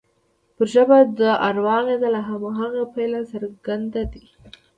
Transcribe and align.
پر 0.55 0.65
ژبه 0.73 0.97
د 1.19 1.21
اروا 1.47 1.75
اغېز 1.83 2.01
له 2.15 2.21
هماغه 2.29 2.83
پیله 2.95 3.19
څرګند 3.31 3.93
دی 4.11 4.25